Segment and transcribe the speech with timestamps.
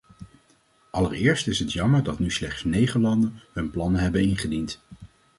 [0.91, 4.81] Allereerst is het jammer dat nu slechts negen landen hun plannen hebben ingediend.